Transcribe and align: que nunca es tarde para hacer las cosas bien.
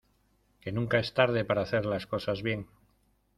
que 0.61 0.71
nunca 0.71 0.97
es 0.97 1.13
tarde 1.13 1.45
para 1.45 1.61
hacer 1.61 1.85
las 1.85 2.07
cosas 2.07 2.41
bien. 2.41 2.65